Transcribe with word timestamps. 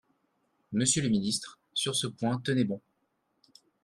Monsieur 0.71 1.03
le 1.03 1.09
ministre, 1.09 1.59
sur 1.75 1.95
ce 1.95 2.07
point, 2.07 2.41
tenez 2.43 2.63
bon 2.63 2.81